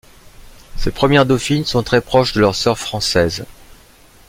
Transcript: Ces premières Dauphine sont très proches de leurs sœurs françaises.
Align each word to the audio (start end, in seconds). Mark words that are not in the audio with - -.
Ces 0.77 0.89
premières 0.89 1.27
Dauphine 1.27 1.63
sont 1.63 1.83
très 1.83 2.01
proches 2.01 2.33
de 2.33 2.39
leurs 2.39 2.55
sœurs 2.55 2.79
françaises. 2.79 3.45